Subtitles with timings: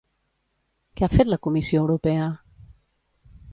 [1.01, 2.33] Què ha fet la Comissió Europea?